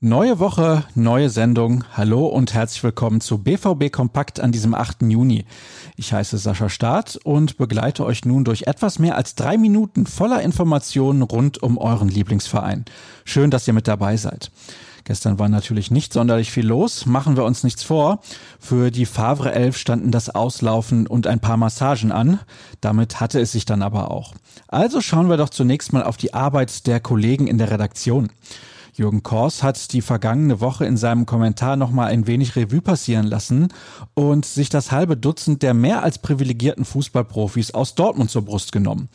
Neue 0.00 0.38
Woche, 0.38 0.84
neue 0.94 1.30
Sendung. 1.30 1.84
Hallo 1.96 2.26
und 2.26 2.52
herzlich 2.52 2.84
willkommen 2.84 3.22
zu 3.22 3.38
BVB 3.38 3.90
Kompakt 3.90 4.40
an 4.40 4.52
diesem 4.52 4.74
8. 4.74 5.00
Juni. 5.02 5.46
Ich 5.96 6.12
heiße 6.12 6.36
Sascha 6.36 6.68
Staat 6.68 7.18
und 7.24 7.56
begleite 7.56 8.04
euch 8.04 8.26
nun 8.26 8.44
durch 8.44 8.64
etwas 8.66 8.98
mehr 8.98 9.16
als 9.16 9.34
drei 9.34 9.56
Minuten 9.56 10.04
voller 10.04 10.42
Informationen 10.42 11.22
rund 11.22 11.62
um 11.62 11.78
euren 11.78 12.08
Lieblingsverein. 12.08 12.84
Schön, 13.24 13.50
dass 13.50 13.66
ihr 13.66 13.72
mit 13.72 13.88
dabei 13.88 14.18
seid. 14.18 14.50
Gestern 15.04 15.38
war 15.38 15.50
natürlich 15.50 15.90
nicht 15.90 16.14
sonderlich 16.14 16.50
viel 16.50 16.66
los, 16.66 17.04
machen 17.04 17.36
wir 17.36 17.44
uns 17.44 17.62
nichts 17.62 17.82
vor. 17.82 18.20
Für 18.58 18.90
die 18.90 19.04
Favre 19.04 19.52
11 19.52 19.76
standen 19.76 20.10
das 20.10 20.30
Auslaufen 20.30 21.06
und 21.06 21.26
ein 21.26 21.40
paar 21.40 21.58
Massagen 21.58 22.10
an. 22.10 22.40
Damit 22.80 23.20
hatte 23.20 23.38
es 23.38 23.52
sich 23.52 23.66
dann 23.66 23.82
aber 23.82 24.10
auch. 24.10 24.34
Also 24.66 25.02
schauen 25.02 25.28
wir 25.28 25.36
doch 25.36 25.50
zunächst 25.50 25.92
mal 25.92 26.02
auf 26.02 26.16
die 26.16 26.32
Arbeit 26.32 26.86
der 26.86 27.00
Kollegen 27.00 27.46
in 27.46 27.58
der 27.58 27.70
Redaktion. 27.70 28.30
Jürgen 28.94 29.22
Kors 29.22 29.62
hat 29.62 29.92
die 29.92 30.02
vergangene 30.02 30.60
Woche 30.60 30.86
in 30.86 30.96
seinem 30.96 31.26
Kommentar 31.26 31.76
nochmal 31.76 32.12
ein 32.12 32.26
wenig 32.26 32.54
Revue 32.54 32.80
passieren 32.80 33.26
lassen 33.26 33.68
und 34.14 34.46
sich 34.46 34.68
das 34.68 34.92
halbe 34.92 35.16
Dutzend 35.16 35.62
der 35.62 35.74
mehr 35.74 36.02
als 36.02 36.18
privilegierten 36.18 36.84
Fußballprofis 36.84 37.72
aus 37.72 37.96
Dortmund 37.96 38.30
zur 38.30 38.42
Brust 38.42 38.70
genommen. 38.70 39.08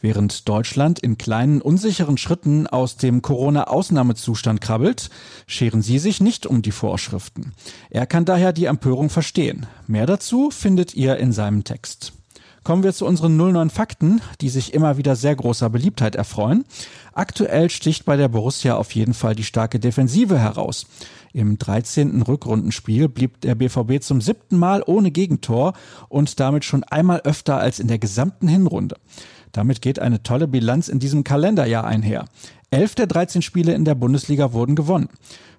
Während 0.00 0.48
Deutschland 0.48 0.98
in 0.98 1.18
kleinen, 1.18 1.60
unsicheren 1.60 2.18
Schritten 2.18 2.66
aus 2.66 2.96
dem 2.96 3.22
Corona-Ausnahmezustand 3.22 4.60
krabbelt, 4.60 5.10
scheren 5.46 5.82
sie 5.82 5.98
sich 5.98 6.20
nicht 6.20 6.46
um 6.46 6.62
die 6.62 6.72
Vorschriften. 6.72 7.52
Er 7.90 8.06
kann 8.06 8.24
daher 8.24 8.52
die 8.52 8.66
Empörung 8.66 9.10
verstehen. 9.10 9.66
Mehr 9.86 10.06
dazu 10.06 10.50
findet 10.50 10.94
ihr 10.94 11.16
in 11.16 11.32
seinem 11.32 11.64
Text. 11.64 12.12
Kommen 12.66 12.82
wir 12.82 12.92
zu 12.92 13.06
unseren 13.06 13.36
09 13.36 13.70
Fakten, 13.70 14.20
die 14.40 14.48
sich 14.48 14.74
immer 14.74 14.96
wieder 14.96 15.14
sehr 15.14 15.36
großer 15.36 15.70
Beliebtheit 15.70 16.16
erfreuen. 16.16 16.64
Aktuell 17.12 17.70
sticht 17.70 18.04
bei 18.04 18.16
der 18.16 18.26
Borussia 18.26 18.74
auf 18.74 18.90
jeden 18.90 19.14
Fall 19.14 19.36
die 19.36 19.44
starke 19.44 19.78
Defensive 19.78 20.36
heraus. 20.36 20.88
Im 21.32 21.58
13. 21.58 22.22
Rückrundenspiel 22.22 23.08
blieb 23.08 23.40
der 23.42 23.54
BVB 23.54 24.02
zum 24.02 24.20
siebten 24.20 24.58
Mal 24.58 24.82
ohne 24.84 25.12
Gegentor 25.12 25.74
und 26.08 26.40
damit 26.40 26.64
schon 26.64 26.82
einmal 26.82 27.20
öfter 27.20 27.56
als 27.58 27.78
in 27.78 27.86
der 27.86 28.00
gesamten 28.00 28.48
Hinrunde. 28.48 28.96
Damit 29.56 29.80
geht 29.80 29.98
eine 30.00 30.22
tolle 30.22 30.48
Bilanz 30.48 30.88
in 30.88 30.98
diesem 30.98 31.24
Kalenderjahr 31.24 31.86
einher. 31.86 32.26
Elf 32.70 32.94
der 32.94 33.06
13 33.06 33.40
Spiele 33.40 33.72
in 33.72 33.86
der 33.86 33.94
Bundesliga 33.94 34.52
wurden 34.52 34.76
gewonnen. 34.76 35.08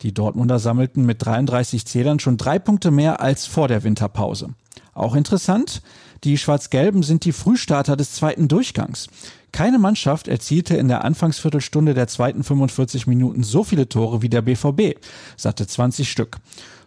Die 0.00 0.14
Dortmunder 0.14 0.58
sammelten 0.58 1.04
mit 1.04 1.22
33 1.22 1.84
Zählern 1.84 2.18
schon 2.18 2.38
drei 2.38 2.58
Punkte 2.58 2.90
mehr 2.90 3.20
als 3.20 3.44
vor 3.44 3.68
der 3.68 3.84
Winterpause. 3.84 4.48
Auch 4.94 5.14
interessant, 5.14 5.82
die 6.24 6.38
Schwarz-Gelben 6.38 7.02
sind 7.02 7.26
die 7.26 7.32
Frühstarter 7.32 7.94
des 7.94 8.12
zweiten 8.12 8.48
Durchgangs. 8.48 9.08
Keine 9.52 9.78
Mannschaft 9.78 10.26
erzielte 10.26 10.74
in 10.78 10.88
der 10.88 11.04
Anfangsviertelstunde 11.04 11.92
der 11.92 12.08
zweiten 12.08 12.44
45 12.44 13.06
Minuten 13.06 13.42
so 13.42 13.62
viele 13.62 13.90
Tore 13.90 14.22
wie 14.22 14.30
der 14.30 14.40
BVB, 14.40 15.04
satte 15.36 15.66
20 15.66 16.10
Stück. 16.10 16.38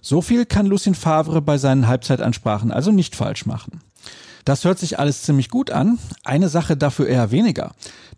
So 0.02 0.24
viel 0.24 0.48
kann 0.48 0.66
Lucien 0.66 0.96
Favre 0.96 1.44
bei 1.44 1.60
seinen 1.60 1.88
Halbzeitansprachen 1.88 2.72
also 2.72 2.92
nicht 2.92 3.16
falsch 3.16 3.46
machen. 3.46 3.82
Das 4.46 4.64
hört 4.64 4.78
sich 4.78 5.00
alles 5.00 5.24
ziemlich 5.24 5.50
gut 5.50 5.72
an, 5.72 5.98
eine 6.24 6.50
Sache 6.50 6.78
dafür 6.78 7.08
eher 7.08 7.32
weniger, 7.32 7.72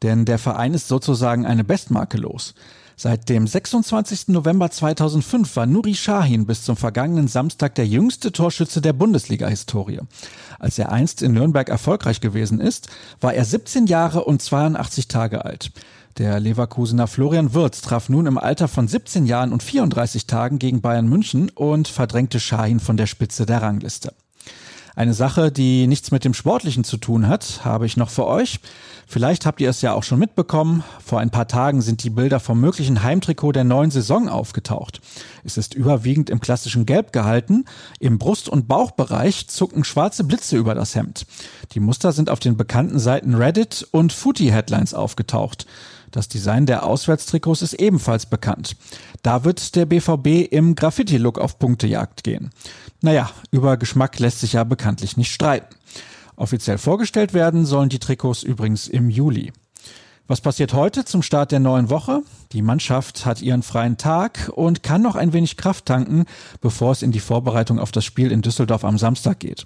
denn 0.03 0.25
der 0.25 0.37
Verein 0.37 0.73
ist 0.73 0.89
sozusagen 0.89 1.45
eine 1.45 1.63
Bestmarke 1.63 2.17
los. 2.17 2.53
Seit 2.97 3.29
dem 3.29 3.47
26. 3.47 4.29
November 4.29 4.69
2005 4.69 5.55
war 5.55 5.65
Nuri 5.67 5.93
Sahin 5.93 6.45
bis 6.45 6.63
zum 6.63 6.75
vergangenen 6.75 7.27
Samstag 7.27 7.75
der 7.75 7.87
jüngste 7.87 8.31
Torschütze 8.31 8.81
der 8.81 8.91
Bundesliga-Historie. 8.91 10.01
Als 10.59 10.77
er 10.79 10.91
einst 10.91 11.21
in 11.21 11.31
Nürnberg 11.31 11.69
erfolgreich 11.69 12.19
gewesen 12.19 12.59
ist, 12.59 12.89
war 13.21 13.33
er 13.33 13.45
17 13.45 13.85
Jahre 13.85 14.25
und 14.25 14.41
82 14.41 15.07
Tage 15.07 15.45
alt. 15.45 15.71
Der 16.17 16.39
Leverkusener 16.39 17.07
Florian 17.07 17.53
Wirz 17.53 17.81
traf 17.81 18.09
nun 18.09 18.25
im 18.25 18.39
Alter 18.39 18.67
von 18.67 18.87
17 18.87 19.27
Jahren 19.27 19.53
und 19.53 19.61
34 19.61 20.25
Tagen 20.25 20.57
gegen 20.57 20.81
Bayern 20.81 21.07
München 21.07 21.51
und 21.51 21.87
verdrängte 21.87 22.39
Schahin 22.39 22.79
von 22.79 22.97
der 22.97 23.05
Spitze 23.05 23.45
der 23.45 23.61
Rangliste. 23.61 24.13
Eine 24.97 25.13
Sache, 25.13 25.51
die 25.51 25.85
nichts 25.85 26.09
mit 26.09 26.25
dem 26.25 26.33
Sportlichen 26.33 26.83
zu 26.83 26.97
tun 26.97 27.27
hat, 27.27 27.63
habe 27.63 27.85
ich 27.85 27.97
noch 27.97 28.09
für 28.09 28.25
euch. 28.25 28.59
Vielleicht 29.05 29.45
habt 29.45 29.61
ihr 29.61 29.69
es 29.69 29.83
ja 29.83 29.93
auch 29.93 30.01
schon 30.01 30.17
mitbekommen. 30.17 30.83
Vor 31.05 31.19
ein 31.19 31.29
paar 31.29 31.47
Tagen 31.47 31.83
sind 31.83 32.03
die 32.03 32.09
Bilder 32.09 32.39
vom 32.39 32.59
möglichen 32.59 33.03
Heimtrikot 33.03 33.51
der 33.51 33.63
neuen 33.63 33.91
Saison 33.91 34.27
aufgetaucht. 34.27 34.99
Es 35.43 35.55
ist 35.55 35.75
überwiegend 35.75 36.31
im 36.31 36.39
klassischen 36.39 36.87
Gelb 36.87 37.13
gehalten. 37.13 37.65
Im 37.99 38.17
Brust- 38.17 38.49
und 38.49 38.67
Bauchbereich 38.67 39.47
zucken 39.47 39.83
schwarze 39.83 40.23
Blitze 40.23 40.57
über 40.57 40.73
das 40.73 40.95
Hemd. 40.95 41.27
Die 41.73 41.79
Muster 41.79 42.11
sind 42.11 42.31
auf 42.31 42.39
den 42.39 42.57
bekannten 42.57 42.97
Seiten 42.97 43.35
Reddit 43.35 43.87
und 43.91 44.13
Footy 44.13 44.47
Headlines 44.47 44.95
aufgetaucht. 44.95 45.67
Das 46.11 46.27
Design 46.27 46.65
der 46.65 46.85
Auswärtstrikots 46.85 47.61
ist 47.61 47.73
ebenfalls 47.73 48.25
bekannt. 48.25 48.75
Da 49.23 49.43
wird 49.43 49.75
der 49.75 49.85
BVB 49.85 50.51
im 50.51 50.75
Graffiti-Look 50.75 51.39
auf 51.39 51.59
Punktejagd 51.59 52.23
gehen. 52.23 52.49
Naja, 53.01 53.29
über 53.51 53.77
Geschmack 53.77 54.19
lässt 54.19 54.39
sich 54.39 54.53
ja 54.53 54.63
bekanntlich 54.63 55.17
nicht 55.17 55.31
streiten. 55.31 55.75
Offiziell 56.35 56.77
vorgestellt 56.77 57.33
werden 57.33 57.65
sollen 57.65 57.89
die 57.89 57.99
Trikots 57.99 58.43
übrigens 58.43 58.87
im 58.87 59.09
Juli. 59.09 59.51
Was 60.27 60.41
passiert 60.41 60.73
heute 60.73 61.05
zum 61.05 61.21
Start 61.21 61.53
der 61.53 61.61
neuen 61.61 61.89
Woche? 61.89 62.21
Die 62.51 62.61
Mannschaft 62.61 63.25
hat 63.25 63.41
ihren 63.41 63.63
freien 63.63 63.97
Tag 63.97 64.51
und 64.53 64.83
kann 64.83 65.01
noch 65.01 65.15
ein 65.15 65.31
wenig 65.31 65.55
Kraft 65.55 65.85
tanken, 65.85 66.25
bevor 66.59 66.91
es 66.91 67.01
in 67.01 67.13
die 67.13 67.21
Vorbereitung 67.21 67.79
auf 67.79 67.93
das 67.93 68.03
Spiel 68.03 68.33
in 68.33 68.41
Düsseldorf 68.41 68.83
am 68.83 68.97
Samstag 68.97 69.39
geht. 69.39 69.65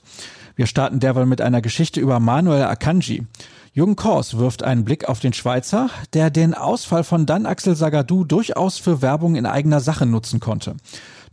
Wir 0.56 0.68
starten 0.68 1.00
derweil 1.00 1.26
mit 1.26 1.42
einer 1.42 1.62
Geschichte 1.62 2.00
über 2.00 2.20
Manuel 2.20 2.66
Akanji. 2.66 3.26
Jürgen 3.74 3.96
Kors 3.96 4.38
wirft 4.38 4.64
einen 4.64 4.84
Blick 4.84 5.08
auf 5.08 5.22
den 5.22 5.32
Schweizer, 5.32 5.90
der 6.12 6.30
den 6.30 6.54
Ausfall 6.54 7.06
von 7.06 7.26
Dan 7.26 7.46
Axel 7.46 7.74
Sagadou 7.74 8.26
durchaus 8.26 8.78
für 8.78 9.02
Werbung 9.02 9.36
in 9.36 9.46
eigener 9.46 9.80
Sache 9.80 10.06
nutzen 10.06 10.42
konnte. 10.42 10.76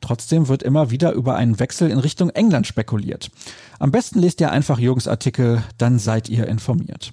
Trotzdem 0.00 0.46
wird 0.46 0.62
immer 0.62 0.92
wieder 0.92 1.10
über 1.14 1.34
einen 1.34 1.58
Wechsel 1.58 1.90
in 1.90 1.98
Richtung 1.98 2.30
England 2.30 2.68
spekuliert. 2.68 3.32
Am 3.80 3.90
besten 3.90 4.20
lest 4.20 4.40
ihr 4.40 4.52
einfach 4.52 4.78
Jürgens 4.78 5.08
Artikel, 5.08 5.64
dann 5.78 5.98
seid 5.98 6.28
ihr 6.28 6.46
informiert. 6.46 7.12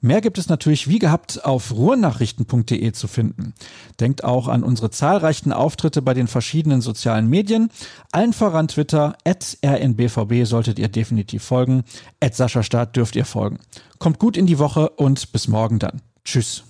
Mehr 0.00 0.20
gibt 0.20 0.38
es 0.38 0.48
natürlich 0.48 0.88
wie 0.88 0.98
gehabt 0.98 1.44
auf 1.44 1.72
ruhrnachrichten.de 1.72 2.92
zu 2.92 3.08
finden. 3.08 3.54
Denkt 3.98 4.22
auch 4.22 4.46
an 4.46 4.62
unsere 4.62 4.90
zahlreichen 4.90 5.52
Auftritte 5.52 6.02
bei 6.02 6.14
den 6.14 6.28
verschiedenen 6.28 6.80
sozialen 6.80 7.28
Medien. 7.28 7.70
Allen 8.12 8.32
voran 8.32 8.68
Twitter, 8.68 9.16
at 9.24 9.58
rnbvb 9.64 10.44
solltet 10.44 10.78
ihr 10.78 10.88
definitiv 10.88 11.42
folgen. 11.42 11.82
At 12.20 12.36
Sascha 12.36 12.62
Staat 12.62 12.96
dürft 12.96 13.16
ihr 13.16 13.24
folgen. 13.24 13.58
Kommt 13.98 14.18
gut 14.18 14.36
in 14.36 14.46
die 14.46 14.58
Woche 14.58 14.90
und 14.90 15.32
bis 15.32 15.48
morgen 15.48 15.78
dann. 15.80 16.00
Tschüss. 16.24 16.67